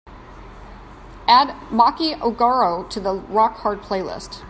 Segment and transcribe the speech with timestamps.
[1.27, 4.39] Add maki ohguro to the rock hard playlist